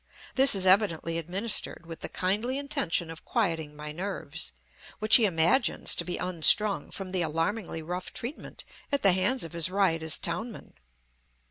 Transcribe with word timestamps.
This 0.33 0.55
is 0.55 0.65
evidently 0.65 1.19
administered 1.19 1.85
with 1.85 1.99
the 1.99 2.09
kindly 2.09 2.57
intention 2.57 3.11
of 3.11 3.23
quieting 3.23 3.75
my 3.75 3.91
nerves, 3.91 4.51
which 4.97 5.17
he 5.17 5.25
imagines 5.25 5.93
to 5.93 6.03
be 6.03 6.17
unstrung 6.17 6.89
from 6.89 7.11
the 7.11 7.21
alarmingly 7.21 7.83
rough 7.83 8.11
treatment 8.11 8.63
at 8.91 9.03
the 9.03 9.13
hands 9.13 9.43
of 9.43 9.53
his 9.53 9.69
riotous 9.69 10.17
townmen. 10.17 10.73